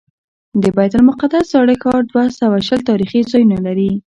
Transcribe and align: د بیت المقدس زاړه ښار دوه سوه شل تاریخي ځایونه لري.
د 0.61 0.63
بیت 0.75 0.93
المقدس 0.97 1.45
زاړه 1.53 1.75
ښار 1.81 2.01
دوه 2.11 2.23
سوه 2.39 2.57
شل 2.67 2.79
تاریخي 2.89 3.21
ځایونه 3.31 3.57
لري. 3.65 3.91